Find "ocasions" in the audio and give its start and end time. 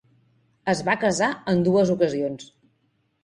1.97-2.47